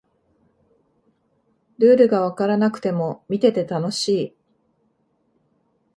[1.77, 4.35] ルールがわからなくても見てて楽しい